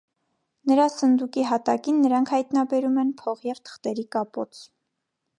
Նրա 0.69 0.85
սնդուկի 0.91 1.43
հատակին 1.49 1.99
նրանք 2.05 2.31
հայտնաբերում 2.35 2.97
են 3.03 3.11
փող 3.19 3.43
և 3.49 3.61
թղթերի 3.69 4.07
կապոց։ 4.17 4.63